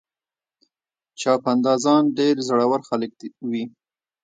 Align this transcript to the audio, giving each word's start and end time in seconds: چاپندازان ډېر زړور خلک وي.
چاپندازان 1.19 2.03
ډېر 2.17 2.35
زړور 2.47 2.81
خلک 2.89 3.11
وي. 3.49 3.63